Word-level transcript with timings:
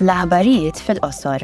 L-aħbarijiet 0.00 0.78
fil-qosor. 0.80 1.42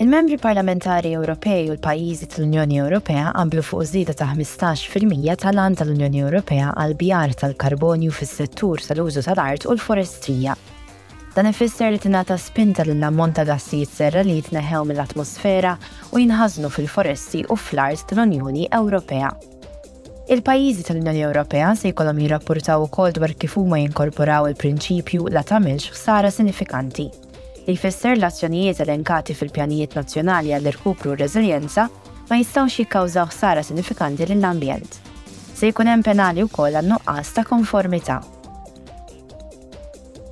Il-membri 0.00 0.38
parlamentari 0.40 1.10
Ewropej 1.12 1.66
u 1.68 1.74
l-pajjiżi 1.74 2.28
tal-Unjoni 2.32 2.78
Ewropea 2.80 3.34
qablu 3.36 3.64
fuq 3.68 3.82
żieda 3.90 4.14
ta' 4.16 4.30
15% 4.38 5.34
tal-an 5.42 5.76
tal-Unjoni 5.76 6.22
Ewropea 6.24 6.70
għal 6.72 6.96
bjar 7.02 7.34
tal-karbonju 7.42 8.14
fis-settur 8.16 8.80
tal-użu 8.86 9.26
tal-art 9.26 9.68
u 9.68 9.74
l-forestrija. 9.74 10.56
Dan 11.36 11.50
ifisser 11.52 11.92
li 11.92 12.00
tingħata 12.00 12.38
spinta 12.40 12.88
lill 12.88 13.04
ammont 13.10 13.36
ta' 13.36 13.44
gassijiet 13.50 13.92
serra 13.92 14.24
li 14.24 14.38
jitneħew 14.40 14.86
mill-atmosfera 14.94 15.76
u 16.14 16.24
jinħażnu 16.24 16.72
fil-foresti 16.72 17.44
u 17.52 17.60
fl-art 17.60 18.08
tal-Unjoni 18.08 18.70
Ewropea. 18.72 19.36
Il-pajjiżi 20.30 20.82
tal-Unjoni 20.84 21.22
Ewropea 21.24 21.70
se 21.76 21.88
jkollhom 21.88 22.18
jirrapportaw 22.20 22.82
ukoll 22.84 23.12
dwar 23.16 23.32
kif 23.40 23.54
huma 23.56 23.78
jinkorporaw 23.80 24.48
il-prinċipju 24.50 25.30
la 25.32 25.40
tagħmilx 25.48 25.94
ħsara 25.94 26.28
sinifikanti. 26.30 27.06
Li 27.64 27.76
jfisser 27.78 28.12
l-azzjonijiet 28.18 28.82
elenkati 28.84 29.36
fil-pjanijiet 29.38 29.96
nazzjonali 29.96 30.52
għall 30.52 30.68
irkupru 30.74 31.14
r-reżiljenza 31.14 31.86
ma 32.28 32.38
jistgħux 32.42 32.76
jikkawżaw 32.82 33.30
ħsara 33.32 33.62
sinifikanti 33.70 34.26
lill-ambjent. 34.28 35.00
Se 35.56 35.72
jkun 35.72 35.88
hemm 35.94 36.04
penali 36.10 36.44
wkoll 36.44 36.76
għan-nuqqas 36.82 37.32
ta' 37.38 37.46
konformità. 37.48 38.18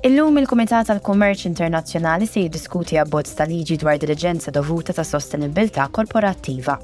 Illum 0.05 0.37
il-Kumitat 0.43 0.91
tal-Kummerċ 0.93 1.49
Internazzjonali 1.49 2.29
se 2.29 2.45
jiddiskuti 2.45 3.01
abbozz 3.01 3.33
ta' 3.33 3.49
liġi 3.49 3.81
dwar 3.81 3.97
diligenza 3.97 4.53
dovuta 4.53 4.93
ta' 4.93 5.03
sostenibilità 5.15 5.89
korporattiva 5.89 6.77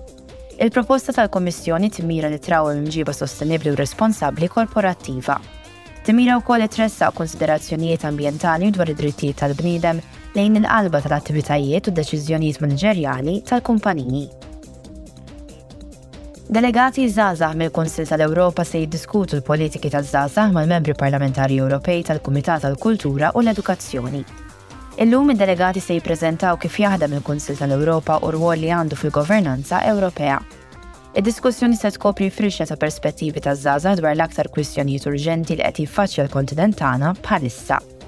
Il-proposta 0.62 1.12
tal-Komissjoni 1.12 1.90
timira 1.90 2.30
li 2.30 2.38
traw 2.40 2.70
il-mġiba 2.72 3.12
sostenibli 3.14 3.72
u 3.72 3.76
responsabli 3.76 4.48
korporattiva. 4.48 5.40
Timira 6.06 6.36
wkoll 6.38 6.68
tressa 6.70 7.10
konsiderazzjonijiet 7.16 8.04
ambientali 8.06 8.70
dwar 8.72 8.92
id-drittijiet 8.94 9.40
tal-bniedem 9.42 10.00
lejn 10.38 10.60
il-qalba 10.62 11.02
tal-attivitajiet 11.02 11.90
u 11.90 11.96
deċizjonijiet 11.98 12.62
manġerjali 12.64 13.40
tal-kumpaniji. 13.50 14.28
Delegati 16.54 17.10
żgħażagħ 17.10 17.58
mill-Kunsil 17.58 18.08
tal-Ewropa 18.12 18.68
se 18.68 18.84
jiddiskutu 18.84 19.40
l-politiki 19.40 19.90
tal-żgħażagħ 19.90 20.54
mal-membri 20.54 20.94
parlamentari 20.94 21.58
Ewropej 21.66 22.06
tal-Kumitat 22.12 22.68
tal-Kultura 22.68 23.34
u 23.34 23.42
l-Edukazzjoni. 23.42 24.26
Illum 24.96 25.30
id-delegati 25.34 25.82
se 25.82 25.96
jippreżentaw 25.98 26.58
kif 26.62 26.76
jaħdem 26.84 27.16
il-Kunsil 27.18 27.58
tal-Ewropa 27.58 28.20
u 28.22 28.30
rwol 28.36 28.62
li 28.62 28.70
għandu 28.70 28.98
fil-governanza 29.00 29.80
Ewropea. 29.90 30.36
Id-diskussjoni 31.18 31.78
se 31.80 31.90
tkopri 31.98 32.30
firxa 32.34 32.68
ta' 32.70 32.78
perspettivi 32.78 33.42
ta' 33.42 33.56
żgħażagħ 33.58 34.02
dwar 34.04 34.14
l-aktar 34.20 34.52
kwistjonijiet 34.54 35.10
urġenti 35.10 35.58
li 35.58 35.66
qed 35.66 35.82
jiffaċċja 35.88 36.28
l-kontinent 36.28 36.78
tagħna 36.84 37.16
bħalissa. 37.26 38.03